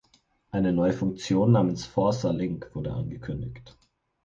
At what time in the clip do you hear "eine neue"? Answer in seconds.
0.49-0.93